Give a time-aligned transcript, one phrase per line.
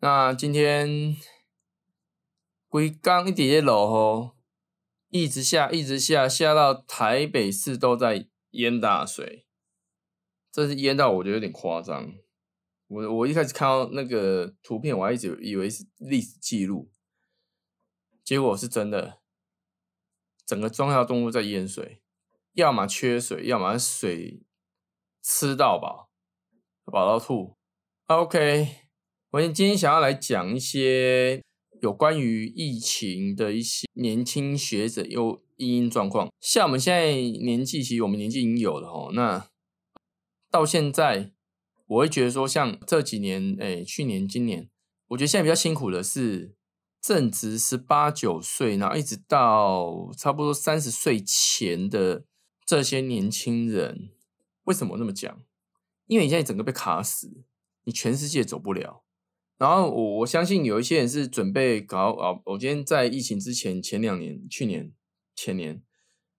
[0.00, 1.16] 那今天
[2.68, 4.36] 龟刚一点落吼，
[5.08, 9.44] 一直下一直下，下到台北市都在淹大水，
[10.52, 12.12] 这是淹到我觉得有点夸张。
[12.86, 16.92] 我我一开始看到那个图片，我还一直以为是历史记录，
[18.22, 19.18] 结果是真的，
[20.46, 22.00] 整个中药动物在淹水，
[22.52, 24.44] 要么缺水，要么水
[25.20, 26.08] 吃到饱，
[26.84, 27.58] 饱到吐。
[28.06, 28.87] OK。
[29.30, 31.42] 我今天想要来讲一些
[31.82, 36.32] 有关于疫情的一些年轻学者又因因状况。
[36.40, 39.10] 像我们现在年纪，其实我们年纪已经有了哦。
[39.12, 39.46] 那
[40.50, 41.32] 到现在，
[41.88, 44.70] 我会觉得说，像这几年，哎，去年、今年，
[45.08, 46.54] 我觉得现在比较辛苦的是
[47.02, 52.24] 正值十八九岁，然后一直到差不多三十岁前的
[52.64, 54.08] 这些年轻人。
[54.64, 55.42] 为什么那么讲？
[56.06, 57.44] 因为你现在整个被卡死，
[57.84, 59.04] 你全世界走不了。
[59.58, 64.92] 然后我我相信有一些人是准备搞啊，我今天在疫情之前前两年、去年、
[65.34, 65.82] 前年，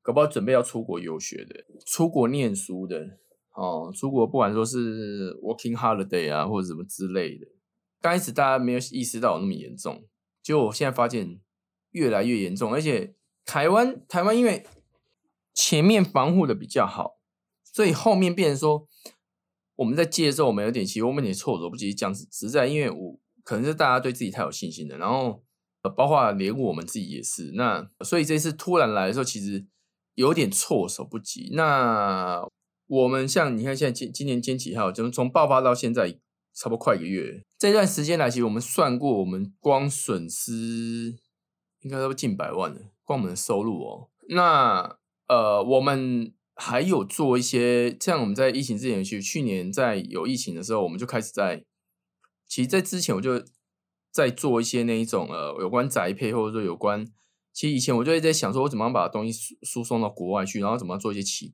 [0.02, 3.18] 搞不好准备要出国游学的、出国念书的
[3.54, 7.46] 哦，出国不管说是 working holiday 啊或者什么之类的。
[8.00, 10.06] 刚开始大家没有意识到那么严重，
[10.42, 11.42] 结果我现在发现
[11.92, 14.66] 越来越严重，而且台湾台湾因为
[15.54, 17.20] 前面防护的比较好，
[17.66, 18.88] 所以后面变成说。
[19.80, 25.42] 我们在接的时候，我们有点其实我们有点措手不及，讲实在，因为我可能是大家对自己太有信心了，然后
[25.84, 29.66] 呃，包括连我们自己也是，那所以这次突然来的时候，其实
[30.16, 31.52] 有点措手不及。
[31.54, 32.46] 那
[32.88, 34.92] 我们像你看，现在今今年今几号？
[34.92, 36.12] 就是从爆发到现在，
[36.54, 41.16] 差不多快一个月，这段时间来，其实我们算过，我们光损失
[41.84, 44.10] 应该都近百万了，光我们的收入哦。
[44.28, 44.98] 那
[45.30, 46.34] 呃，我们。
[46.62, 51.64] 还有做一些，像我们在疫情之前，去去年在有疫情的时候，我们就开始在，
[52.46, 53.42] 其实，在之前我就
[54.12, 57.06] 在做一些那一种呃，有关宅配或者说有关，
[57.54, 61.54] 其实以前我就一直在想说，我怎么样把东西输送到国外去，然后怎么样做一些其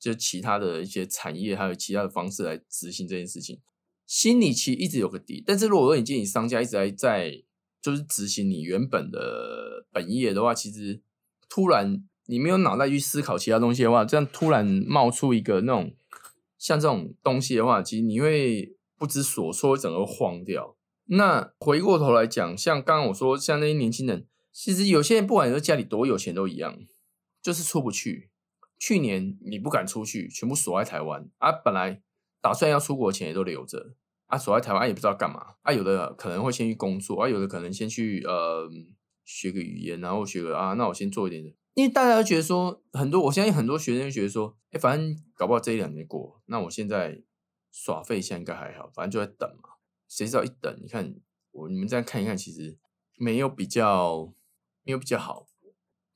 [0.00, 3.60] 就其他的一些产业，还有其他的方式来执行这件事情。
[4.08, 7.44] 心里其实一直有个底，但是如果说你建议商家一直在在
[7.80, 11.00] 就是执行你原本的本业的话，其实
[11.48, 12.04] 突然。
[12.30, 15.92] 你没有脑袋去思考其他东西的话，这样突然冒出一个那种
[16.56, 20.76] 像这种东西的话，其实你会不知所措，整个慌掉。
[21.06, 26.78] 那回过头来讲，像刚刚我说，像那些年轻人，其实有些人不管说家里多有钱都一样，
[27.42, 28.30] 就是出不去。
[28.78, 32.00] 去年你不敢出去，全部锁在台湾啊，本来
[32.40, 33.94] 打算要出国钱也都留着
[34.26, 38.70] 啊，锁在台湾也不知道干嘛啊，有的可能会先去工作啊，有的可能先去呃
[39.24, 41.52] 学个语言，然后学个啊，那我先做一点。
[41.74, 47.22] 因为大家都觉得说，很多我相信很多学生觉得说，哎，反正搞不好这一两年过，那我现在
[47.70, 49.70] 耍废，现在应该还好，反正就在等嘛。
[50.08, 51.14] 谁知道一等，你看
[51.52, 52.76] 我你们这样看一看，其实
[53.16, 54.32] 没有比较，
[54.82, 55.46] 没有比较好，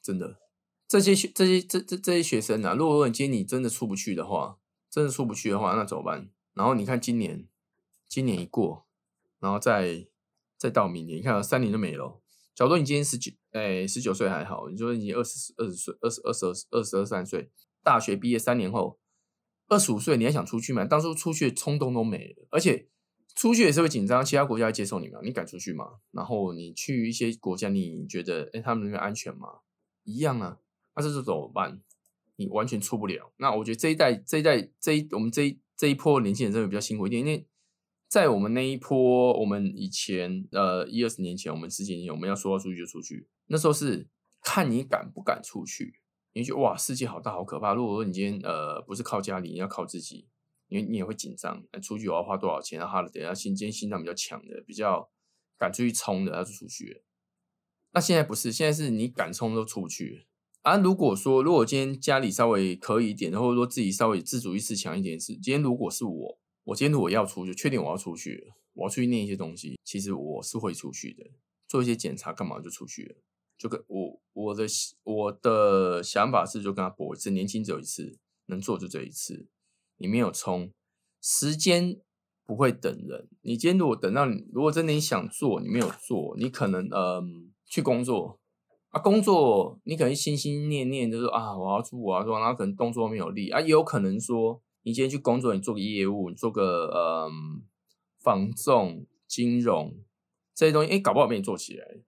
[0.02, 0.40] 真的。
[0.88, 4.58] 这些学这些这这这些学生啊，如果说你今天你真的出不去的话，
[4.90, 6.30] 真的出不去的话，那怎么办？
[6.52, 7.48] 然后你看今年，
[8.08, 8.86] 今年一过，
[9.40, 10.06] 然后再
[10.58, 12.20] 再到明年，你看三年都没了。
[12.54, 14.68] 假如你今天十九，哎，十九岁还好。
[14.68, 17.52] 你说你二十二十岁，二十二十二二十二三岁，
[17.84, 18.98] 大学毕业三年后，
[19.68, 20.84] 二十五岁，你还想出去吗？
[20.84, 22.88] 当初出去的冲动都没了，而且
[23.36, 25.20] 出去也是会紧张，其他国家接受你吗？
[25.22, 25.84] 你敢出去吗？
[26.10, 29.60] 然后你去一些国家，你觉得，哎，他们那边安全吗？
[30.02, 30.58] 一样啊，
[30.96, 31.80] 那这是怎么办？
[32.34, 33.32] 你完全出不了。
[33.36, 37.46] 那我觉得这一代，这一代，这一我们这一这一波年轻人真的比较辛苦一点，因为。
[38.06, 43.26] 在我们那一波，我们以前呃一二十年前，我们十几年前，我们要说要出去就出去。
[43.46, 44.08] 那时候是
[44.42, 46.00] 看你敢不敢出去，
[46.32, 47.74] 你觉得哇世界好大好可怕。
[47.74, 50.28] 如果说你今天呃不是靠家里，你要靠自己，
[50.68, 51.64] 你你也会紧张。
[51.82, 52.78] 出去我要花多少钱？
[52.78, 55.10] 然后等下心今天心脏比较强的，比较
[55.58, 57.02] 敢出去冲的，他就出去。
[57.92, 60.26] 那现在不是，现在是你敢冲都出不去。
[60.62, 66.38] 啊，如果说如果今天家里稍微可以一点，或者说自己稍微自主意识强一点，是今天如果是我。
[66.64, 71.22] 我今天如果要出去，确定我要出去，我要出去念一些东西，其实我是会出去的，
[71.68, 73.18] 做一些检查干嘛就出去。
[73.64, 74.66] 就跟我我的
[75.04, 79.46] 我的想法是，就跟他搏一次，年轻只有一次，能做就这一次。
[79.96, 80.70] 你没有冲，
[81.22, 81.98] 时间
[82.44, 83.26] 不会等人。
[83.40, 88.38] 你今天如果等到，如果真的你想做，你没有做，你可能嗯去工作
[88.90, 94.60] 啊，工作你可能心心念念就是啊我要出我要做，然后可能动作没有力啊，也有可能说。
[94.82, 97.62] 你今天去工作，你做个业务，做个嗯，
[98.20, 99.96] 房仲、金融
[100.54, 102.02] 这些东西，哎，搞不好被你做起来。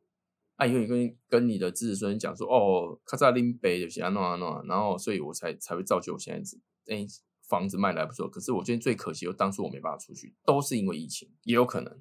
[0.57, 7.07] 啊，因为跟跟你的子孙讲说，哦，卡扎林北就行，弄啊弄啊，然后，所以我才才会造就我现在子，哎，
[7.49, 8.29] 房子卖的还不错。
[8.29, 11.93] 可是我觉得最可惜，就当初我没办法出去，都是因为疫情，也有可能。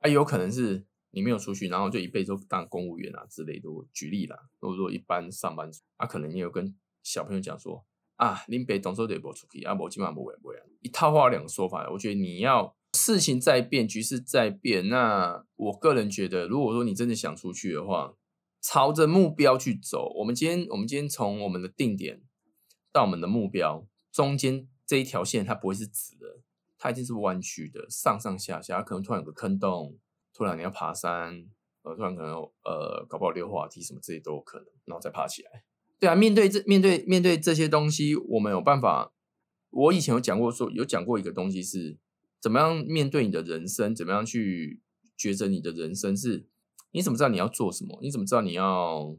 [0.00, 3.70] 啊，也有可能是你没有出去，然后就一辈子都当公务员啊之类的。
[3.70, 7.86] 我举例啦，如果说一般上班族，啊，可能你有跟小朋友讲说
[8.16, 11.88] 啊，林北董事得不出去，啊，我基本上不会不会，一套话两个说法。
[11.90, 18.14] 我觉得你要事情在变，局势在变，那我个人觉得，如果说你真的想出去的话，
[18.60, 20.12] 朝着目标去走。
[20.18, 22.20] 我们今天，我们今天从我们的定点
[22.92, 26.42] 到我们的目标中间这一条线，它不会是直的。
[26.78, 29.96] 它一定是弯曲的，上上下下，可能突然有个坑洞，
[30.34, 31.46] 突然你要爬山，
[31.82, 35.64] 呃，突然可能呃，搞不好溜滑梯什么这些都有可能，然后再爬起来。
[35.98, 39.14] 对啊，面对这面对面对这些东西，我们有办法。
[39.70, 41.96] 我以前有讲过，说有讲过一个东西是
[42.40, 44.80] 怎么样面对你的人生，怎么样去
[45.18, 46.48] 抉择你的人生，是
[46.92, 47.98] 你怎么知道你要做什么？
[48.02, 49.16] 你怎么知道你要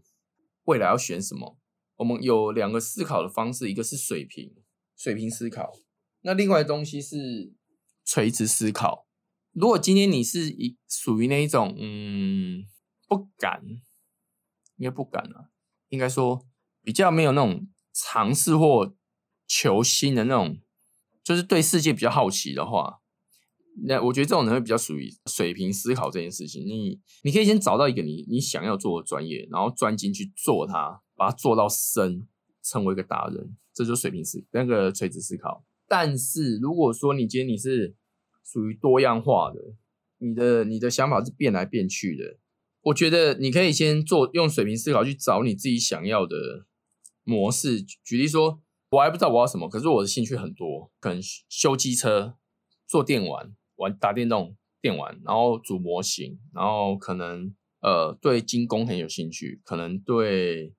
[0.63, 1.59] 未来要选什么？
[1.97, 4.55] 我们有两个思考的方式，一个是水平，
[4.97, 5.71] 水平思考。
[6.21, 7.53] 那另外东西是
[8.03, 9.07] 垂直思考。
[9.51, 12.65] 如果今天你是一属于那一种，嗯，
[13.07, 13.61] 不敢，
[14.77, 15.49] 应该不敢啊，
[15.89, 16.47] 应该说
[16.81, 18.95] 比较没有那种尝试或
[19.45, 20.59] 求新的那种，
[21.23, 23.00] 就是对世界比较好奇的话，
[23.87, 26.63] 那我觉得这种人会比较属于水平思考这件事情。
[26.65, 32.27] 你你可以先找到一个你你想要做的专业，然后专精去做它，把它做到深，
[32.61, 35.65] 成为一个达人，这就是水平思那个垂直思考。
[35.87, 37.95] 但是如果说你今天你是
[38.43, 39.59] 属于多样化的，
[40.19, 42.37] 你的你的想法是变来变去的，
[42.81, 46.65] 我觉得你可以先做用水平思考去找你自己想要的
[47.23, 47.81] 模式。
[47.81, 52.35] 举例说，我还不知道我要什么，可是我的兴趣很多，可能修机车、
[52.87, 60.73] 做电玩、玩打电动、电玩，然后组模型，然后可能呃对精工很有兴趣，可能对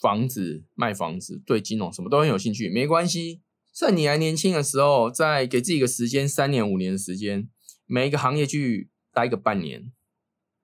[0.00, 3.42] 房子卖房子、对金融什么都很有兴趣，没关系。
[3.72, 7.48] 在你还年轻的时候，再给自己一个时间，三年五年的时间，
[7.84, 9.92] 每一个行业去待个半年，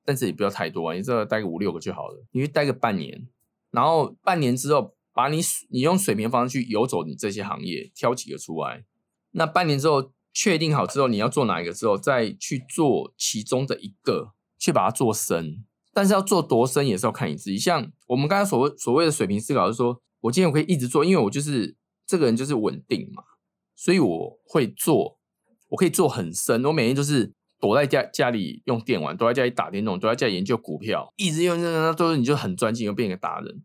[0.05, 2.25] 但是也不要太多啊，你这待个五六个就好了。
[2.31, 3.29] 你去待个半年，
[3.71, 5.41] 然后半年之后，把你
[5.71, 8.85] 你用水平方式去游走你这些行业，挑几个出来。
[9.33, 15.65] 那半年之后确定好之后，你要做哪一个之后，再去做其中的一个，去把它做深。
[15.93, 17.59] 但是要做多深也是要看你自己。
[17.59, 21.77] 像我们刚才所谓所谓的水平思考，是说我今天我可以一直做，因为我就是。
[22.05, 23.23] 这个人就是稳定嘛，
[23.75, 25.19] 所以我会做，
[25.71, 26.63] 我可以做很深。
[26.63, 33.63] 我每天就是躲在家家里用电玩，躲在家里打电动，躲在家里研究股票，一直用那那都是你就很专心，又变一个达人。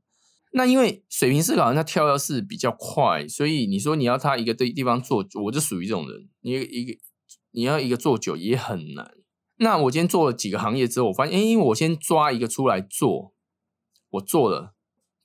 [0.54, 6.30] 那因为水平思考，他跳跃是比较快，所以你说你要他一个地地方做，我就属于这种人。
[6.42, 6.98] 你一个
[7.52, 9.12] 你要一个做久也很难。
[9.58, 13.34] 那我今天做了几个行业之后，我发现，哎，我先抓一个出来做，
[14.12, 14.74] 我做了，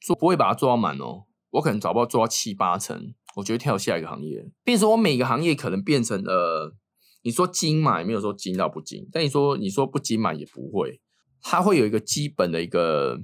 [0.01, 1.27] 做不会把它做到满哦。
[1.51, 4.51] 我可能找不到做到七八成，我觉得跳下一个行业。
[4.65, 6.75] 变说我每个行业可能变成了，
[7.23, 11.01] 你说精嘛，也没有说精到不精，但你说你说不精嘛，也不会，
[11.43, 13.21] 它会有一个基本的一个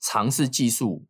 [0.00, 1.04] 尝试技术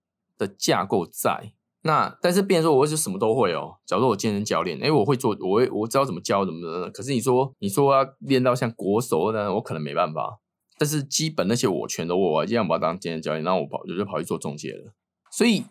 [0.46, 1.52] 的架构在。
[1.82, 3.76] 那但是变说，我是什么都会哦。
[3.86, 6.90] 假如我健身教练，哎，我会做，我会我知道怎么教怎么的。
[6.90, 10.40] 可是你说你说要练到像国手呢，我可能没办法。
[10.78, 14.92] 但是基本那些我全都我，一样把它当健身教练，然后我跑我就跑去做中介了。
[15.30, 15.64] 所以。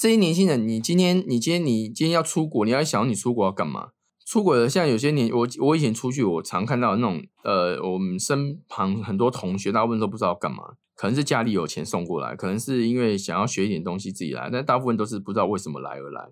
[0.00, 3.88] 这些年轻人，你今天，你今天，你今天要出国，你要想你出国要干嘛？
[4.24, 16.28] 出国的，像有些年，我我以前出去，我常看到那种，呃，我们身旁很多同学，大部分都不知道干嘛，可能是家里有钱送过来，可能是因为想要学一点东西自己来，但大部分都是不知道为什么来而来。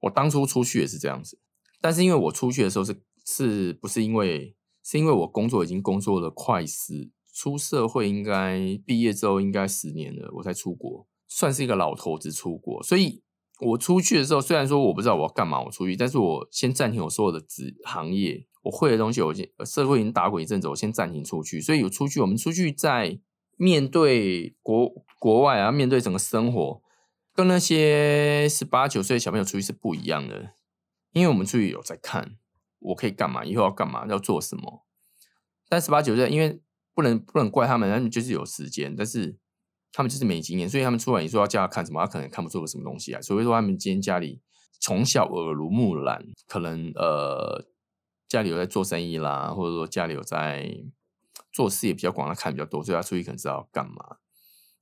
[0.00, 1.38] 我当初出去也是这样子，
[1.80, 11.06] 但是因为我出去的时候是是不是因为是因为我工作已经工作了快十，出社会应该毕业之后应该十年了，我才出国。
[11.28, 13.22] 算是一个老头子出国，所以
[13.60, 21.60] 我出去的时候，虽然说我不知道我要干嘛，我出去，但是我先暂停我所有的职行业，我会的东西，我先社会已经打滚一阵子，我先暂停出去。
[21.60, 23.20] 所以有出去，我们出去在
[23.58, 26.82] 面对国国外啊，面对整个生活，
[27.34, 30.54] 跟那些十八九岁的小朋友出去是不一样的，
[31.12, 32.38] 因为我们出去有在看
[32.78, 34.86] 我可以干嘛，以后要干嘛，要做什么。
[35.68, 36.62] 但十八九岁，因为
[36.94, 39.36] 不能不能怪他们，他们就是有时间，但是。
[39.90, 43.22] 他们就是没经验，所以他们出来你说要叫他看什么，他可能看不出个什么东西来。
[43.22, 44.38] 所以说他们今天家里
[44.78, 47.64] 从小耳濡目染，可能呃
[48.28, 50.70] 家里有在做生意啦，或者说家里有在
[51.52, 54.18] 做事也比较广，他看比较多，所以他出去可能知道要干嘛。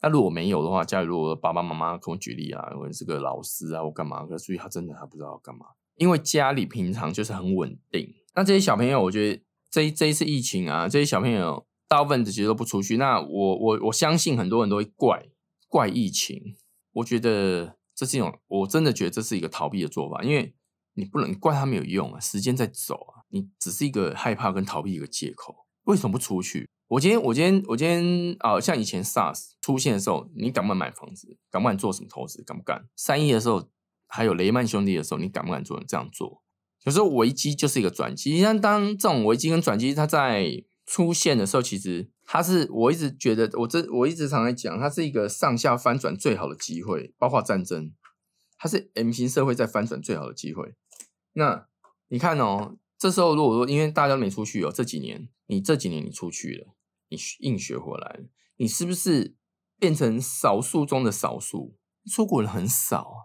[0.03, 8.15] 那如果没有的话，家里如果爸爸妈妈跟我举例啊，我是个老师啊，我干嘛，可是所以他真的他不知道要干嘛，因为家里平常就是很稳定。
[8.35, 11.67] 那这些小朋友，我觉得这这一次疫情啊，这些小朋友。
[11.89, 15.29] 大部分其实都不出去，那我我我相信很多人都会怪
[15.69, 16.57] 怪疫情。
[16.95, 20.53] 我觉得这是一种，我真的觉得这是一个逃避的做法，因为
[20.95, 25.66] 你不能怪他没有用啊，时间在走啊，你只是一个害怕跟逃避一个借口。
[25.87, 26.69] 为什么不出去？
[26.89, 31.37] 我今天我今天我今天啊，像以前 SARS 出现的时候，你敢不敢买房子？
[31.51, 32.43] 敢不敢做什么投资？
[32.43, 32.87] 敢不敢？
[32.95, 33.69] 三一的时候，
[34.07, 36.43] 还有雷曼兄弟的时候，你敢不敢做这样做？
[36.85, 47.93] 有时候危机就是一个转机，像当这种危机跟转机它在出现的时候，其实它是我一直觉得，我这我一直常在讲，它是一个上下翻转最好的机会，包括战争，
[48.59, 50.75] 它是 M 型社会在翻转最好的机会。
[51.33, 51.67] 那
[52.09, 56.75] 你看哦，这时候如果说因为大家都没出去哦，这几年你这几年你出去了，
[57.09, 59.37] 你硬学回来了，你是不是
[59.79, 61.77] 变成少数中的少数？
[62.11, 63.19] 出国人很少啊。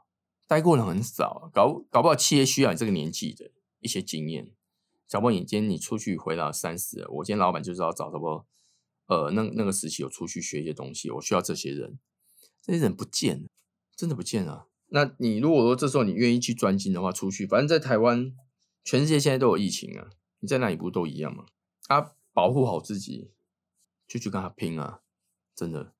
[0.47, 4.51] 待过人很少，搞搞不好企业需要你这个年纪的一些经验。
[5.07, 8.45] 小波，你今天你出去回到三十，我今天老板就是要找什么？
[9.07, 11.97] 呃，那那个时期有出去学一些东西，我需要这些人，
[12.61, 13.47] 这些人不见了，
[13.95, 14.67] 真的不见了。
[14.87, 18.33] 那你如果说这时候你愿意去专精的话，出去，反正在台湾，
[18.83, 20.09] 全世界现在都有疫情啊，
[20.39, 21.45] 你在哪里不都一样吗？
[21.87, 23.31] 啊，保护好自己，
[24.07, 25.01] 就去跟他拼啊，
[25.55, 25.93] 真的，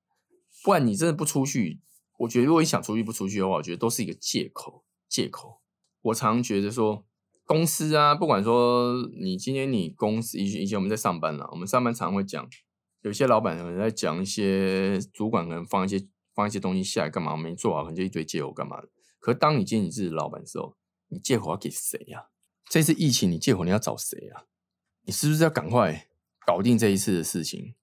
[0.64, 1.82] 不然你真的不出去。
[2.20, 4.86] 我觉得，如果你想出去不出去的话，我觉得都是一个借口。
[5.10, 5.62] 借口。
[6.04, 7.06] 我常觉得说，
[7.46, 12.48] 公司啊，不管说你今天你公司以以前我们在上班了，我们上班常会讲，
[13.02, 18.90] 有些老板可能在讲一些主管可能放一些放一些东西下来干嘛没做好，可能就一堆借口干嘛的。
[19.20, 20.78] 可当你今天你是老板的时候，
[21.10, 22.28] 你借口要给谁呀？
[22.72, 24.48] 这次疫情你借口你要找谁啊？
[25.02, 26.08] 你是不是要赶快
[26.48, 27.76] 搞定这一次的事情？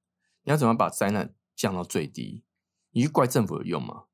[0.44, 2.42] 你要怎么把灾难降到最低？
[2.92, 4.04] 你去怪政府有用吗？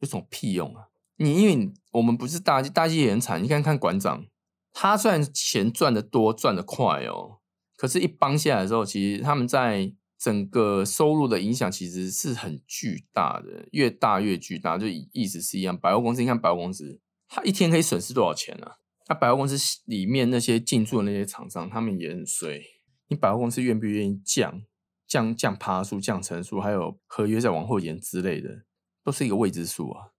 [0.00, 0.88] 有什么屁用啊！
[1.16, 4.26] 你因为我们不是大大企业很惨，你看看馆长，
[4.70, 7.38] 他虽然钱赚的多，赚的快哦，
[7.74, 15.74] 可是，一帮下来之后，其实他们在整个收入的影响其实是很巨大的，越大越巨大，就意思是一样。
[15.74, 18.72] 百货公司，你看百货公司，他一天可以损失多少钱呢？
[19.08, 22.62] 那百货公司里面那些进驻的那些厂商，他们也很衰。
[23.08, 24.62] 你百货公司愿不愿意降
[25.06, 28.64] 降降趴数、降层数，还有合约再往后延之类的？
[29.02, 30.10] 都是一个未知数啊，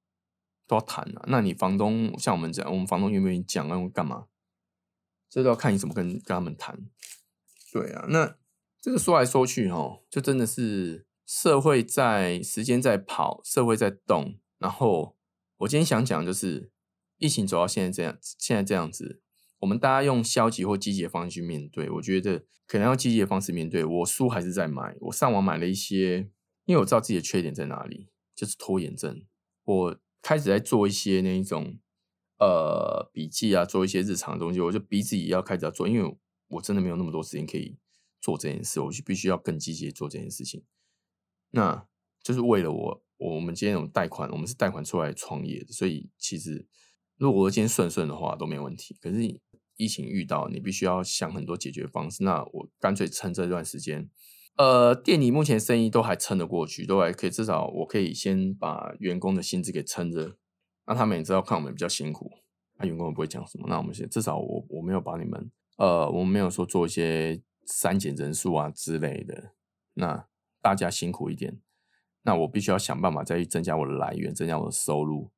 [0.66, 1.24] 都要谈啊。
[1.28, 3.68] 那你房东像我们这样，我们房东愿不愿意讲？
[3.68, 4.26] 要干嘛？
[5.30, 6.76] 这都要看你怎么跟跟他们谈。
[7.72, 8.36] 对啊，那
[8.82, 14.40] 这个说来说去哈，就真的是社会在时间在跑，社会在动。
[14.58, 15.16] 然后
[15.58, 16.72] 我今天想讲就是，
[17.20, 19.22] 疫情走到现在这样，现在这样子，
[19.60, 21.88] 我们大家用消极或积极的方式去面对。
[21.92, 23.86] 我觉得可能要积极的方式面对。
[23.86, 26.32] 我书还是在买，我上网买了一些，
[26.66, 28.10] 因为我知道自己的缺点在哪里。
[28.36, 29.22] 就是拖延症，
[29.66, 31.78] 我开始在做一些那一种
[32.38, 37.78] 呃笔记啊，做一些日常的东西，我就逼自己要开始要做，因为我真的没有那么多时间可以
[38.22, 40.64] 做这件事，我就必须要更积极做这件事情。
[41.50, 41.86] 那
[42.24, 46.66] 就是为了我，我们今天有贷款，我们是贷款出来创业的，所以其实
[47.20, 48.98] 如果今天顺顺的话都没问题。
[49.02, 49.40] 可是
[49.76, 54.10] 疫情遇到，你必须要想很多解决方式，那我干脆趁这段时间。
[54.56, 60.38] 呃，店里目前生意都还撑得过去，都还可以，至少我可以先把员工的薪资给撑着，
[60.88, 62.30] 那他们也知道看我们比较辛苦，
[62.78, 63.68] 那员工也不会讲什么。
[63.70, 69.54] 那我们先至少我我没有把你们，呃，我们没有说做一些删减人数啊之类的，
[69.94, 70.28] 那
[70.62, 71.62] 大家辛苦一点，
[72.24, 75.32] 那我必须要想办法再去增加我的来源，增加我的收入，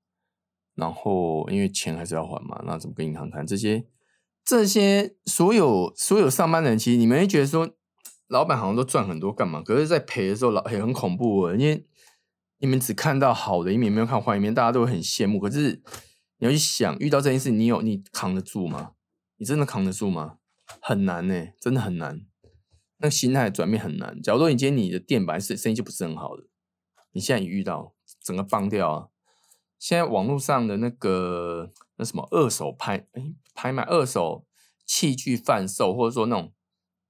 [0.76, 3.86] 然后因为钱还是要还嘛，那怎么跟银行谈这些？
[4.44, 7.76] 这些所有所有上班的人，其实你们会觉得说。
[8.28, 9.62] 老板好像都赚很多，干嘛？
[9.62, 11.54] 可是，在赔的时候，老也很恐怖啊。
[11.54, 11.86] 因为
[12.60, 15.38] 你们只看到好的一面，没有看坏一面，大家都会很羡慕。
[15.38, 15.84] 可是
[16.38, 18.92] 你要去想，遇到这件事，你有你扛得住吗？
[19.36, 20.38] 你真的扛得住吗？
[20.82, 22.22] 很难呢，真的很难。
[23.00, 24.22] 那心态转变很难。
[24.22, 26.44] 假如说你今天你的店本来是生意就不是很好的，
[27.12, 29.08] 你现在遇到整个崩掉啊！
[29.82, 34.46] 现在网络上的那个那什么二手拍哎拍卖二手
[34.86, 36.54] 器具贩售，或者说那种。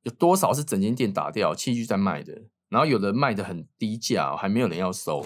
[0.03, 2.45] 有多少是整间店打掉器具在卖的？
[2.69, 5.23] 然后有的卖的很低价，还没有人要收。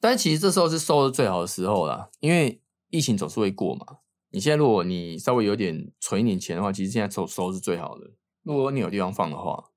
[0.00, 2.60] 但是其实这时候是收的最好的时候啦，因为
[2.90, 3.84] 疫情总是会过嘛。
[4.30, 8.12] 你现在如果你稍微有点存一点钱的话，其实现在收收是最好的。
[8.44, 9.70] 如果你有地方放的话，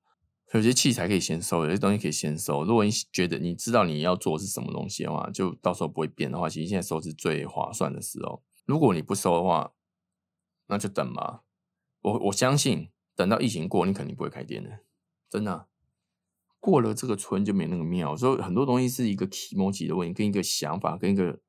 [0.54, 2.64] 有些器材可以先收，有些东西可以先收。
[2.64, 8.42] 如果你觉得你知道你要做是什么东西的话，就到时候不会变的话，其实现在收是最划算的时候。
[8.64, 9.72] 如果你不收的话，
[10.66, 11.42] 那就等吧。
[12.02, 12.90] 我我相信。
[13.18, 14.78] 等到疫情过，你肯定不会开店的，
[15.28, 15.66] 真的。
[16.60, 21.40] 过了这个村就没那个庙，所以很多东西是一个启蒙级的问题，跟一个想法，跟一个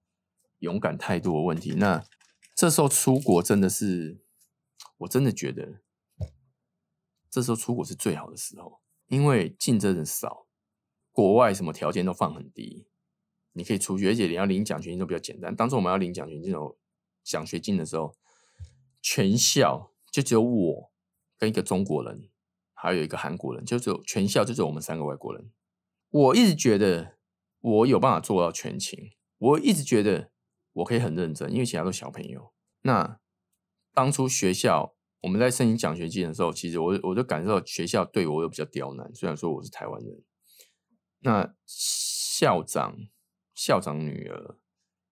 [0.62, 1.75] 勇敢态度的问题。
[1.75, 2.03] 那
[2.56, 4.20] 这时候出国真的是，
[4.98, 5.84] 我真的觉得，
[7.29, 8.78] 这时候出国是最好的时候，
[9.10, 10.48] 因为竞争人少，
[11.12, 12.88] 国外什么条件都放很低，
[13.51, 15.54] 你可以出去，而且你要领奖学金都比较简单。
[15.54, 16.78] 当初我们要领奖学金这种
[17.24, 18.16] 奖学金的时候，
[19.01, 20.89] 全校就只有我。
[21.39, 22.30] 跟一个中国人，
[22.74, 25.50] 还有一个韩国人，就只有全校就只有我们三个外国人。
[26.10, 27.18] 我一直觉得
[27.62, 30.34] 我有办法做到全勤，我一直觉得
[30.74, 32.51] 我可以很认真，因为其他都小朋友。
[32.82, 33.22] 那
[33.94, 39.14] 当初学校我们在申请奖学金的时候，其实我我就感受到学校对我有比较刁难。
[39.14, 40.24] 虽然说我是台湾人，
[41.20, 42.98] 那校长
[43.54, 44.58] 校长女儿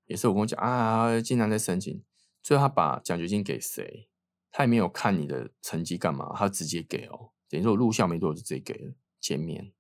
[0.06, 2.04] 也是我跟我讲啊，经常在申请，
[2.42, 4.08] 最后他把奖学金给谁？
[4.50, 7.32] 他也没有看你的成绩干嘛，他直接给哦。
[7.50, 9.74] 等于说我入校没多久就直接给了减免，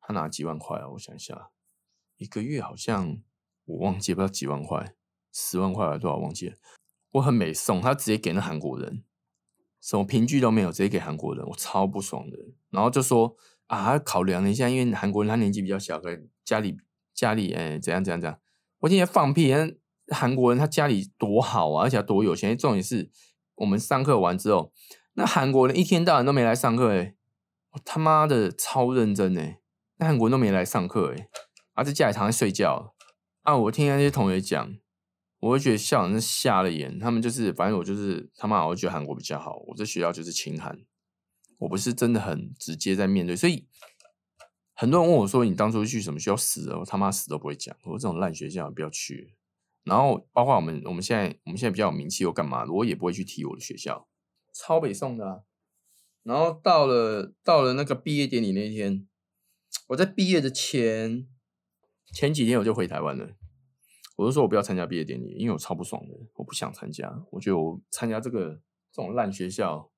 [0.00, 0.88] 他拿几万块啊？
[0.88, 1.50] 我想一下，
[2.16, 3.22] 一个月好像
[3.66, 4.96] 我忘记不知道几万块，
[5.30, 6.56] 十万块还是多少忘记了。
[7.12, 9.04] 我很美送，他直接给那韩国人，
[9.84, 12.38] 什么凭据都没有，直接给韩国人，我超不爽的。
[12.70, 13.36] 然后就说
[13.66, 16.76] 啊，考量了一下，因为韩国人他年纪比较小，跟家里
[17.12, 18.40] 家里哎怎样怎样怎样。
[18.78, 19.52] 我今天放屁，
[20.08, 22.56] 韩国人他家里多好啊，而且多有钱。
[22.56, 23.10] 重点是。
[23.58, 24.72] 我们上课完之后，
[25.12, 27.14] 那韩国人一天到晚都没来上课哎，
[27.70, 29.60] 我他妈的超认真哎，
[29.98, 31.28] 那韩国人都没来上课哎，
[31.74, 32.96] 啊在家里躺在睡觉
[33.42, 33.56] 啊！
[33.56, 34.74] 我听那些同学讲，
[35.44, 40.78] 我会觉得校长是瞎了眼，他们就是反正我就是他妈，我觉得韩国比较好，我这学校就是清寒，
[41.58, 43.66] 我不是真的很直接在面对，所以
[44.72, 49.34] 很多人问我说你当初去什么学校死了，我他妈死都不会讲，我说这种烂学校不要去。
[49.82, 52.64] 然后包括我们，我们现在我们现在比较有名气又干嘛？
[52.64, 54.08] 我也不会去提我的学校，
[54.54, 55.44] 超北宋的。
[56.22, 59.06] 然后到了到了那个毕业典礼那一天，
[59.88, 61.28] 我在毕业的前
[62.14, 63.36] 前几天我就回台湾了。
[64.16, 67.12] 我就说我不要参加毕业典礼，因为我超不爽的，我不想参加。
[67.30, 68.54] 我觉得我参加这个
[68.92, 69.90] 这种烂学校，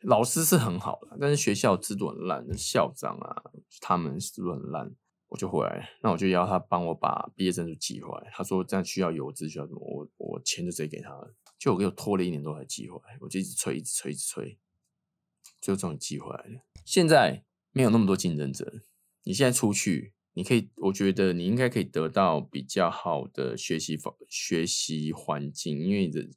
[0.00, 3.42] 老师是很好的，但是学校制度很烂，校长啊
[3.80, 4.94] 他们制度很烂。
[5.30, 8.30] 我就回来，那我就要他帮我把毕业证书寄回来。
[8.32, 9.78] 他说这样需要邮资，需要什么？
[9.78, 11.34] 我我钱就直接给他了。
[11.58, 14.58] 就我给我拖了一年多才寄回来，我就一直催，一直催，一直催，
[15.60, 16.62] 最后终于寄回来了。
[16.82, 18.80] 现在没有那么多竞争者，
[19.24, 26.28] 你现在出去，你可以，我觉得你应该可以得到比较好的学习方学习环境，因为你的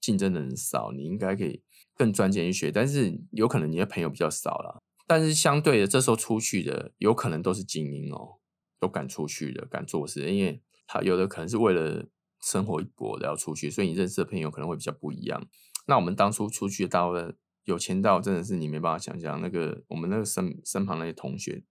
[0.00, 1.62] 竞争的人少，你应该可以
[1.94, 2.72] 更专精去学。
[2.72, 4.82] 但是有可能你的朋友比较少了。
[5.06, 8.40] 但是相对的，这时候出去的有可能都是精英哦，
[8.80, 12.08] 都敢出去的，敢做事，因为他有的可能是为了
[12.42, 15.46] 生活一搏的要出去，所以你认识的朋友可能会比较不一样。
[15.86, 21.62] 那我们当初出去到了有钱到真的是你没办法想象，那个我们那个身身旁那些同学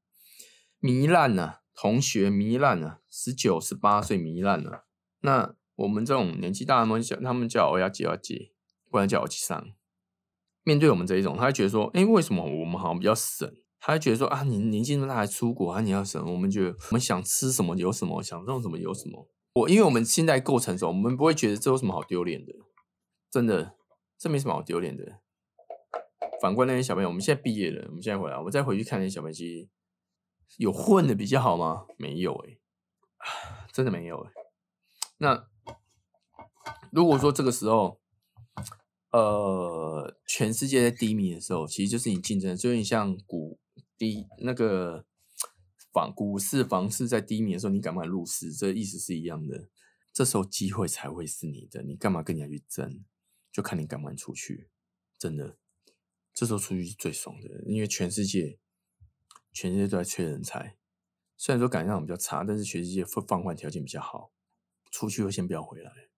[0.79, 4.85] 糜烂了，同学糜烂了，十九十八岁糜烂了。
[5.21, 8.51] 那我们这种年纪大的，他们叫他们叫我要姐要姐，
[8.89, 9.67] 不然叫我去上。
[10.63, 19.29] 面对我们这一种，他会觉得说：“哎，为什么我们好像比较省？”他会觉得说：“啊，你年纪那么大还出国啊，你要省？”我们觉得我们想吃什么有什么，想弄什么有什么。
[19.53, 22.53] 我因为我们现在够成熟，我们不会觉得这有什么好丢脸的。
[23.29, 23.75] 真的，
[24.17, 25.19] 这没什么好丢脸的。
[26.41, 29.67] 反观那些小朋友，我们现在毕业了，我们现在回来，我再回去看那些小朋友，
[30.58, 31.86] 有混的比较好吗？
[31.97, 32.58] 没有哎，
[33.71, 34.31] 真的没有哎。
[35.17, 35.49] 那
[36.91, 37.99] 如果说这个时候，
[39.12, 43.60] 呃，全世界在低迷的时候，其实就是你竞争，就有点像股
[43.97, 45.05] 低那个
[45.91, 48.51] 房股市、房市在低迷的时候，你敢不敢入市？
[48.51, 49.69] 这意思是一样的。
[50.13, 53.03] 这时候机会才会是你的，你干嘛跟人家去争？
[53.51, 54.69] 就看你敢不敢出去。
[55.17, 55.58] 真的，
[56.34, 58.60] 这时候出去是最爽的，因为全世界
[59.55, 60.75] 全世界都在缺人才。
[61.37, 64.33] 虽然说感觉上比较差，但是全世界放放缓条件比较好，
[64.91, 66.09] 出去就先不要回来。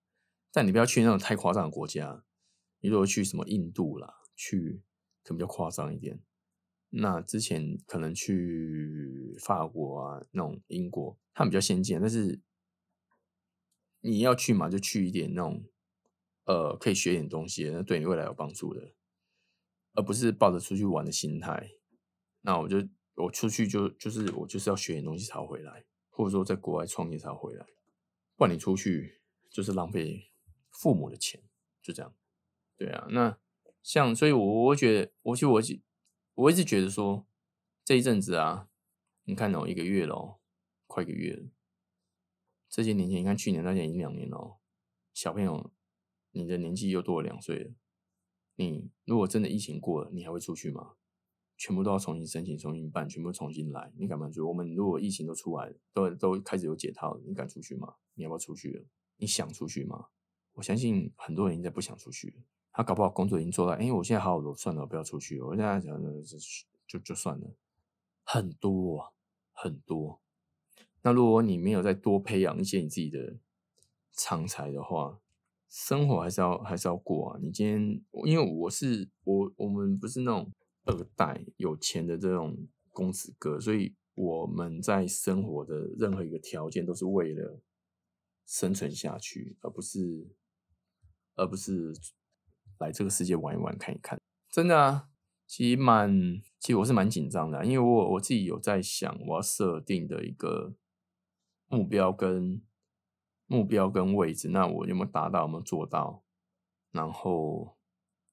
[0.51, 2.23] 但你不要去那种太夸张的国家。
[2.79, 4.81] 你如果去什么印度啦，去
[5.23, 6.19] 可能比较夸张一点。
[6.89, 11.99] 那之前可能去法国啊，那种英国，他们比较先进。
[12.01, 12.41] 但是
[14.01, 15.63] 你要去嘛，就去一点那种，
[16.45, 18.93] 呃，可以学点东西，那对你未来有帮助的，
[19.93, 21.71] 而不是抱着出去玩的心态。
[22.41, 22.87] 那我就
[23.17, 27.65] 我出去就就是我就是要学点东西才回来，或者说在国外创业才回来。
[28.35, 30.31] 不然你出去就是浪费
[30.71, 31.41] 父母的钱，
[31.81, 32.13] 就这样。
[32.77, 33.39] 对啊，那
[33.81, 35.61] 像，所以我我觉得，我其实我
[36.35, 37.25] 我一直觉得说，
[37.83, 38.69] 这一阵子啊，
[39.23, 40.39] 你看哦，一个月咯，
[40.85, 41.49] 快一个月了。
[42.69, 44.59] 这些年前，你看去年那年已经两年了，
[45.13, 45.71] 小朋友，
[46.31, 47.71] 你的年纪又多了两岁了。
[48.57, 50.95] 你如果真的疫情过了，你还会出去吗？
[51.57, 54.39] 全部都要重新申请、重新办，全部重新来，你敢不敢去？
[54.41, 57.95] 我们如果疫情都出来，都都开始有解套了，你敢出去吗？
[58.13, 58.85] 你要不要出去？
[59.17, 60.05] 你想出去吗？
[60.53, 62.35] 我相信很多人应该不想出去。
[62.71, 65.41] 他搞不好工作已经做到，哎，我现在好好的，算了，不要出去。
[65.41, 66.37] 我现在想就
[66.87, 67.55] 就就算了，
[68.23, 69.13] 很多
[69.51, 70.21] 很多。
[71.01, 73.37] 那如果你没有再多培养一些你自己的
[74.11, 75.19] 长才的话，
[75.67, 77.39] 生活还是要还是要过啊。
[77.41, 80.51] 你今天因为我是我我们不是那种
[80.87, 87.61] 二代有钱的这种公子哥，所以我们在生活的任何一个条件都是为了
[88.45, 90.35] 生存下去，而不是
[91.35, 91.93] 而不是
[92.79, 94.19] 来这个世界玩一玩看一看。
[94.49, 95.09] 真的啊，
[95.45, 100.73] 其实蛮其实我是蛮紧张的，因为我我自己有在想我要设定的一个
[101.67, 102.61] 目标跟
[103.45, 106.23] 目标跟位置，那我有没有达到，有没有做到？
[106.91, 107.76] 然后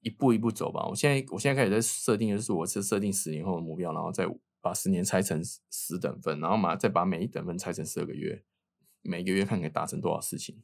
[0.05, 0.85] 一步一步走吧。
[0.87, 4.27] 我现在我现在开始在设定的是，我是设定十年后的目标，然后再
[4.61, 8.43] 把十年拆成十等份，然后嘛再把每一等份拆成十二个月，
[9.01, 10.61] 每个月看可以达成多少事情。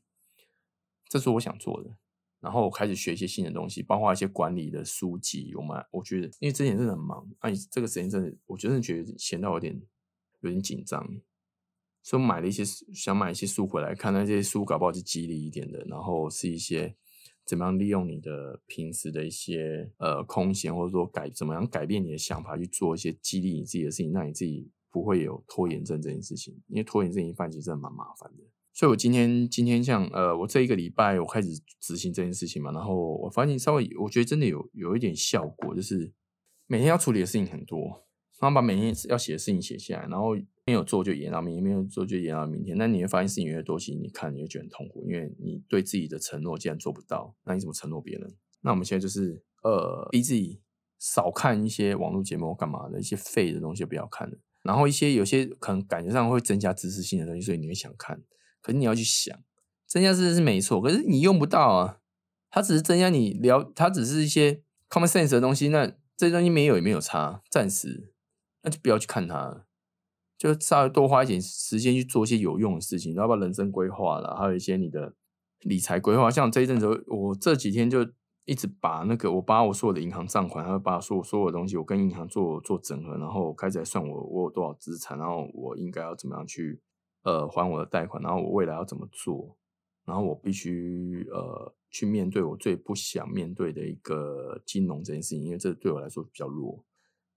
[1.09, 1.97] 这是我想做的。
[2.39, 5.55] 然后我开始学一些新的东西，包括一些管理的书籍。
[5.55, 9.81] 我们我觉得，因为之前真的很忙，啊，这个时间真的，我真的觉得闲到有点
[10.41, 11.19] 有点紧张，
[12.03, 16.95] 所以买了一些想买一些书回来看，那些书搞不好是激励一点的，然后是一些。
[17.45, 26.53] 怎么样利用你的平时的一些呃空闲，或者说改怎么样改变你的想法去做一些激励你自己的事情，让你自己不会有拖延症这件事情。
[26.67, 28.43] 因为拖延症一犯其实真的蛮麻烦的。
[28.73, 31.49] 所以我今天今天像呃我这一个礼拜我开始
[31.79, 36.13] 执行这件事情嘛，然后我发现稍微我觉得真的有有一点效果，就是
[36.67, 38.05] 每天要处理的事情很多。
[38.41, 42.75] 然后把每天要写的事情写下来，然后没有做就延到明天，没有做就延到明天。
[42.77, 48.35] 那你会发现事情越多，其实你看你会觉得痛苦，因为你对自己的承诺既然做不到，那你怎么承诺别人？
[48.61, 50.59] 那我们现在就是呃逼自己
[50.97, 54.37] 少看一些网络节目干嘛的一些废的东西不要看了。
[54.63, 58.21] 然后一些有些可能感觉上会增加知识性的东西，所以你会想看。
[58.61, 59.39] 可是你要去想，
[59.87, 61.99] 增加知识是没错，可是你用不到啊。
[62.53, 65.69] 它只是增加你了，它只是一些 common sense 的东西。
[65.69, 68.11] 那这些东西没有也没有差，暂时。
[68.63, 69.65] 那就不要去看它，
[70.37, 75.15] 就稍微多花一点时间去做一些有用的事情，然后把人生规划了，还有一些你的
[75.61, 76.29] 理财规划。
[76.29, 78.07] 像这一阵子，我这几天就
[78.45, 86.81] 一直把那个我把我所有的银行账款，还有把所有所有的东西，我跟银行做做整合，然后开始算我我有多少资产，然后我应该要怎么样去
[87.23, 89.57] 呃还我的贷款，然后我未来要怎么做，
[90.05, 96.83] 然后我必须呃去面对我最不想面对的一个金融这件事情，因为这对我来说比较弱。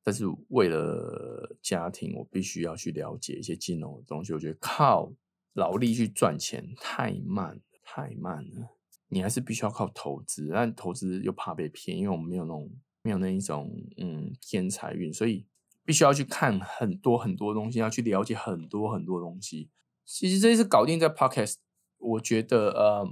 [0.04, 4.34] 但是为了家庭，我必须要去了解一些金融的东西。
[4.34, 5.10] 我觉得靠
[5.54, 8.68] 劳力去赚钱太慢，太慢了。
[9.08, 12.70] 你还是必须要靠投资，但投资又怕被骗，因为我们没有那种
[13.02, 15.46] 没有那一种嗯天财运，所以
[15.84, 19.70] 必须要去看很多很多东西，要去了解很多很多东西。
[20.04, 21.54] 其实这一次搞定在 Podcast，
[21.96, 23.08] 我觉得呃，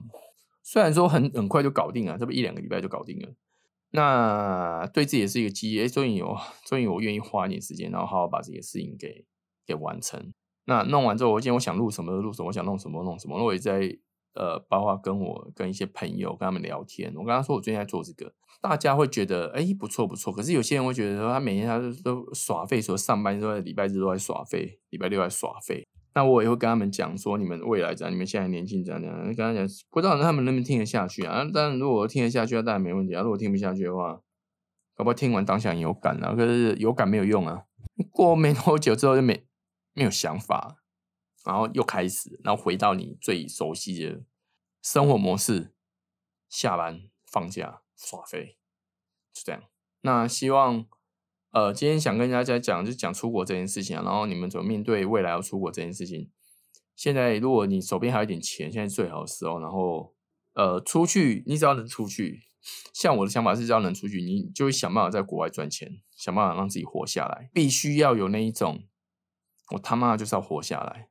[0.62, 3.34] 虽然说很很快就搞定了，这不一两个礼拜就搞定了。
[3.92, 9.26] 那对自己也是一个机遇，终于有，终于我愿意花一点时间，然后好好把这些事情给
[9.66, 10.32] 给完成。
[10.64, 13.44] 那弄完之后，我今天我想录什么录什么，我想弄什么弄什么。
[13.44, 13.98] 我也在
[14.34, 17.12] 呃，包括跟我跟一些朋友跟他们聊天。
[17.14, 20.32] 我跟他说我最近在做这个，大家会觉得哎不错不错。
[20.32, 21.92] 可是有些人会觉得说他每天他都
[22.24, 25.86] 都耍废，说上班都在礼拜日都在耍废，礼拜六在耍废。
[26.14, 29.24] 那我也会跟他们讲说，你们未来怎样，你们现在年轻怎样怎样。
[29.24, 31.44] 跟他讲，不知道他们能不能听得下去啊？
[31.52, 33.22] 当然，如果听得下去，那当然没问题啊。
[33.22, 34.20] 如果听不下去的话，
[34.94, 37.64] 搞不好听完当下有感啊，可是有感没有用啊。
[38.10, 39.46] 过没多久之后就没
[39.94, 40.76] 没有想法，
[41.44, 44.22] 然后又开始，然后回到你最熟悉的
[44.82, 45.72] 生活模式，
[46.48, 48.58] 下班放假耍飞，
[49.32, 49.62] 就这样。
[50.02, 50.86] 那希望。
[51.52, 56.30] 呃，今天想跟大家讲，就讲出国这件事情啊，然后你们怎么面对未来要出国这件事情？
[56.96, 60.14] 现在如果你手边还有一点钱，现在最好的时候，然后
[60.54, 62.44] 呃，出去，你只要能出去，
[62.94, 68.84] 像我的想法是，只要能出去，你就会想办法在国外赚钱，想办法让自己活下来，必须要有那一种，
[69.72, 71.10] 我他妈就是要活下来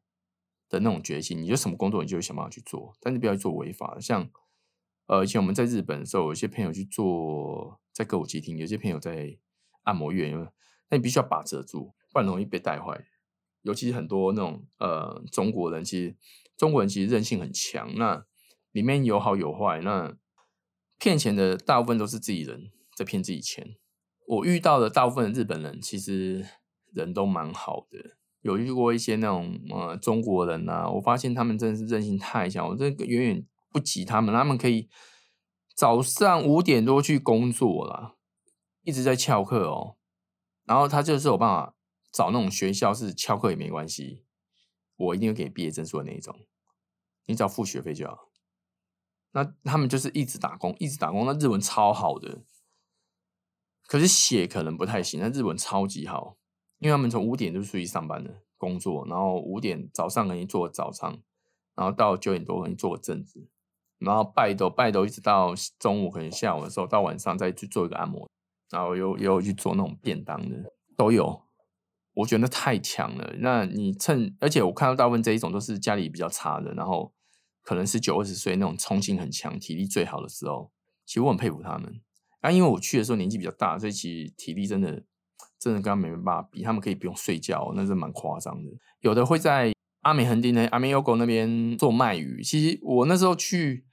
[0.70, 1.40] 的那种决心。
[1.40, 4.02] 你就什么工作，你就会想办法去做，但是不要做违法的。
[4.02, 4.28] 像
[5.06, 9.38] 呃，以前我们在日本的时候，有些朋友去做在歌舞伎町，有些朋友在。
[9.84, 10.48] 按摩院，因为
[10.90, 13.06] 那你必须要把持住，不然容易被带坏。
[13.64, 16.16] 尤其是很多那种呃中国人，其实
[16.58, 18.26] 中国人其实韧性很强，那
[18.72, 19.80] 里面有好有坏。
[19.82, 20.16] 那
[20.98, 23.76] 骗钱的大部分都是自己人在骗自己钱。
[24.28, 26.46] 我遇到的大部分日本人，其实
[26.94, 28.18] 人都蛮好的。
[28.42, 34.34] 有遇过一些那种呃中国人啊，我发现他们真的是韧性太强，我这远远不及他们。
[34.34, 34.90] 他们可以
[35.76, 38.18] 早上五点多去工作了。
[38.84, 39.98] 一直在翘课哦，
[40.66, 41.76] 然后他就是有办法
[42.12, 44.26] 找那种学校是翘课也没关系，
[44.96, 46.36] 我一定会给毕业证书的那一种，
[47.26, 48.30] 你只要付学费就好。
[49.34, 52.44] 那他们就是一直打工，一直打工，那日文超好的，
[53.88, 56.38] 可是写可能不太行，那日文超级好，
[56.80, 61.22] 因为他们从五点就出去上班了，工作，然后五点早上可能做早餐，
[61.76, 63.48] 然后到九点多可能做个正职，
[64.00, 68.30] 然后拜斗拜斗一直到中午，可能下午的时候到晚上再去做一个按摩。
[68.72, 70.56] 然后又又去做那种便当的
[70.96, 71.42] 都有。
[72.14, 73.36] 我觉得太强了。
[73.40, 77.14] 那你趁，而且我看到大部分这一种都是家里比较差的，然后
[77.62, 80.72] 可能是九二十岁那种冲劲很强、体力最好的时候，
[81.06, 82.02] 其实我很佩服他们。
[82.42, 85.04] 啊，因为我去的时候年纪比较大，所以其实体力真的
[85.58, 86.64] 真的跟他们没办法比。
[86.64, 88.70] 他们可以不用睡觉，那是蛮夸张的。
[89.00, 92.44] 有的会在阿美横丁的阿美 Yogo 那边做卖鱼。
[92.44, 93.86] 其实我那时候去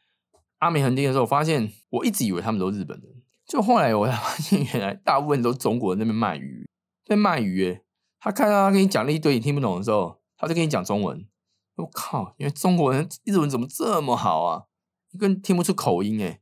[0.58, 3.17] 阿美横丁的时候，发现我一直以为他们都日本人，
[3.48, 6.68] 就后来我才发现，原来大部分都中国人那边卖鱼，
[7.04, 7.68] 在卖鱼。
[7.68, 7.82] 哎，
[8.20, 11.26] 他看到他跟你讲了一堆你听不懂的时候，他就跟你讲中文。
[11.74, 14.64] 我靠，因为中国人日文怎么这么好啊？
[15.10, 16.40] 你根本听不出口音哎，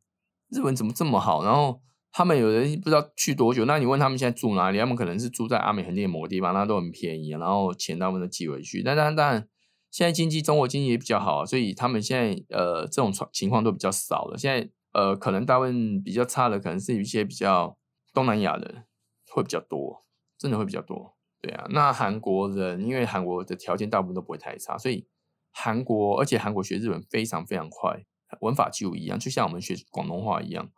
[0.51, 1.43] 日文怎么这么好？
[1.43, 1.81] 然后。
[2.13, 4.79] 他们有人不知道去多久，那你问他们现在住哪里？
[4.79, 8.83] 他们可能是住在阿美横店某个地方，那都很便宜，然后钱他们都寄回去。
[8.83, 9.47] 但当然，当然，
[9.91, 14.39] 现在经济中国经济也比较好，所以他们现在呃这种情况都比较少了。
[14.39, 17.77] 现在呃可能大部分比较差的，可能是一些比较
[18.15, 18.85] 东南亚的
[19.31, 20.07] 会比较多，
[20.39, 21.15] 真的会比较多。
[21.43, 25.07] 对啊，那韩国人因为韩国的条件大部分都不会太差，所以
[25.53, 28.07] 韩国而且韩国学日文非常非常快，
[28.41, 30.71] 文法几乎一样，就像我们学广东话一样。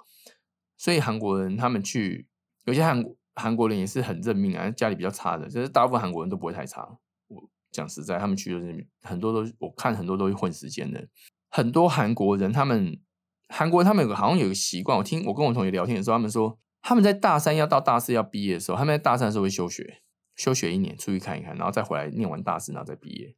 [0.76, 2.26] 所以韩国人他们去，
[2.64, 3.04] 有些韩
[3.36, 6.98] 韩国人也是很认命啊，家里比较差的，就是大部分韩国人都不会太差。
[7.28, 11.06] 我讲实在，他们去就是很多都，我看很多都是混时间的。
[11.50, 13.00] 很多韩国人，他们
[13.48, 20.02] 韩国他们有个好像有个习惯，我听我跟我同学聊天的时候，他们说他们在大三要到大四要毕业的时候，他们在大三的时候会休学，
[20.36, 23.34] 休学一年出去看一看，然后再回来念完大四，然后再毕业。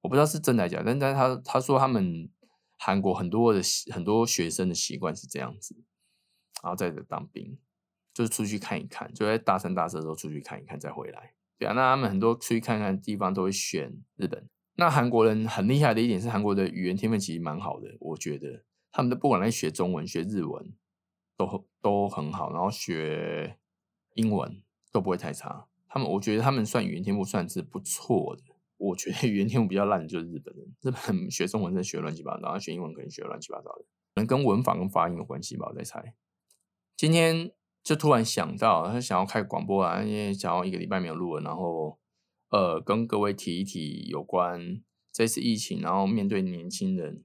[0.00, 2.28] 我不知道是真的假，但但他他说他们
[2.78, 3.60] 韩国很多的
[3.92, 5.76] 很多学生的习惯是这样子。
[6.62, 7.58] 然后再当兵，
[8.14, 11.34] 就是出去看一看，就在大三、大四的时候出去看一看，再回来。
[11.58, 14.48] 对啊，那他们很多出去看看地方都会选日本。
[14.76, 20.72] 那韩国人很厉害的一点是，韩国的语言天分其实蛮好的，我觉得他们的不管在学中文、学日文，
[21.36, 23.58] 都都很好，然后学
[24.14, 25.66] 英文都不会太差。
[25.88, 28.42] 他们我觉得他们算语言天赋算是不错的。
[28.76, 36.14] 我觉得语言天赋比较烂的就是日本人，日本人学中文真学乱七八糟，然后学英文可能学乱七八糟的，可能跟文法跟发音有关系吧，我在猜。
[36.96, 37.52] 今天
[37.84, 41.98] 就突然想到，他想要开广播啊，因为想要一个礼拜没有录了，然后
[42.50, 47.22] 呃，跟各位提一提有关这次疫情，然后面对年轻人，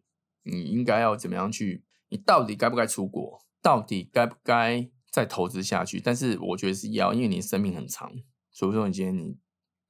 [0.50, 1.84] 你应该要怎么样去？
[2.10, 3.40] 你到底该不该出国？
[3.62, 6.00] 到底该不该再投资下去？
[6.00, 8.12] 但是我觉得是要，因为你生命很长，
[8.52, 9.38] 所以说你今天你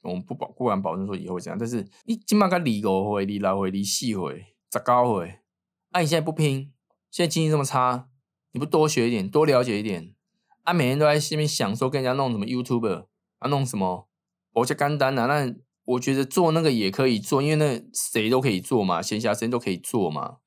[0.02, 5.40] 我们不保不敢保证说以后怎样，但是你起码该离五回、离六回、离四回、十高回，
[5.92, 6.74] 那你现在不拼，
[7.12, 8.10] 现在经济这么差。
[8.54, 10.16] 你不多学一点，多了解一点，
[10.64, 13.06] 啊，每天都在下面想说跟人家弄什么 YouTube
[13.38, 14.10] 啊，弄什么
[14.54, 20.38] 我家干单啊，那我觉得做那个也可以做，因为那谁都可以做嘛，闲暇时间都可以做嘛。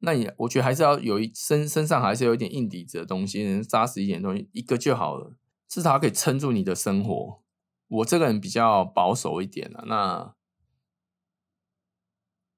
[0.00, 5.34] 那你我觉得还是要有一身身上还是有一点硬底子的东西，能扎实一点东西，一个就好了，
[5.68, 7.42] 至少可以撑住你的生活。
[7.88, 10.34] 我这个人比较保守一点啊，那。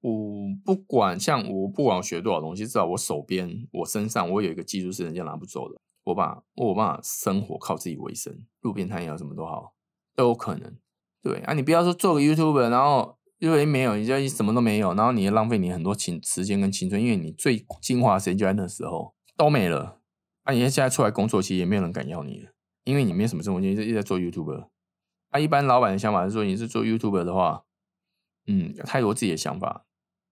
[0.03, 0.11] 我
[0.65, 5.79] 不管像我不管我学多少东西，至少我手边我身上我有一个技术是人家拿不走的。
[6.05, 9.75] 我把我把生活靠自己为生，路边摊也好，什么都好，
[10.15, 10.75] 都有可能。
[11.21, 19.99] 对啊，你不要说做个 YouTube，然后因为没有，你就什么都没有，然后你也浪费你很多青时间跟青春，因为你最精华时间就在那时候都没了。
[20.43, 22.51] 啊，你现在出来工作，其实也没有人敢要你了，
[22.83, 24.67] 因为你没什么生活经验，一直在做 YouTube。
[25.29, 27.65] 啊，一般老板的想法是说，你是做 YouTube 的话，
[28.45, 29.87] 嗯，有太多自己的想法。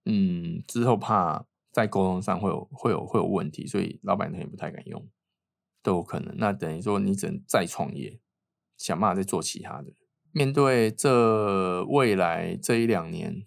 [0.06, 5.10] 嗯，之后怕在沟通上会有会有会有问题，所以老板他也不太敢用，
[5.82, 6.36] 都有可能。
[6.38, 8.19] 那等于说你只能再创业，
[8.78, 9.93] 想办法再做其他的。
[10.32, 13.46] 面对这未来这一两年，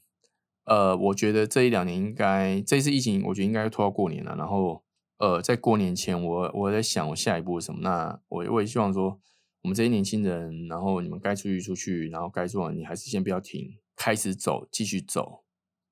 [0.64, 4.35] 呃，我觉得这一两年应该这次疫情，我觉得应该拖到过年了。
[4.37, 4.83] 然后，
[5.18, 7.81] 呃，在过年前，我我在想我下一步是什么。
[7.83, 9.21] 那我我也希望说，
[9.62, 15.45] 我们这些年轻人，然后你们该出去出去，然后该做，你还是先不要停，开始走，继续走。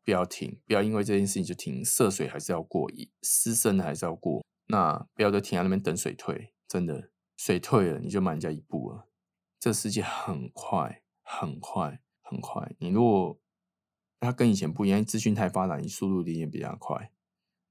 [0.03, 1.85] 不要停，不要因为这件事情就停。
[1.85, 2.90] 涉水还是要过，
[3.22, 4.42] 湿身还是要过。
[4.68, 6.55] 那不要再停在那边等水退。
[6.66, 9.10] 真的，水退了你就慢人家一步了。
[9.61, 12.73] 这世界很快，很快，很快。
[12.79, 13.38] 你如果
[14.18, 17.12] 它跟以前不一样，资讯太发达，你速度一定比较快。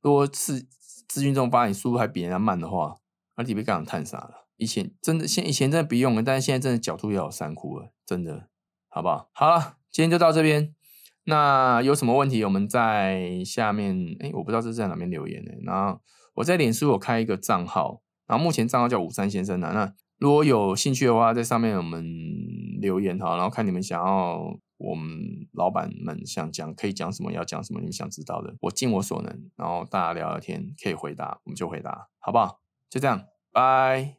[0.01, 0.61] 如果是
[1.07, 2.99] 资讯这么发展，速度还比人家慢的话，
[3.35, 4.47] 那你被干探啥了？
[4.57, 8.49] 以前真的，现以前真的不用了，但是现在真的角度要有三窟了，真的，
[8.87, 9.29] 好不好？
[9.33, 10.75] 好了，今天就到这边。
[11.23, 15.51] 那有什么问题，我们在下面哎，我不知道这是在哪边留言呢。
[15.63, 16.01] 然后
[16.35, 19.73] 我在脸书有开一个账号，然后目前账号叫五三先生的。
[19.73, 22.05] 那如果有兴趣的话，在上面我们
[22.81, 25.17] 留言哈，然后看你们想要我们
[25.53, 32.59] 老板们想讲可以讲什么，要讲什么，你们想知道的，我尽我所能，然后大家聊聊天可以回答，我们就回答，好不好？
[32.89, 34.18] 就这样，拜。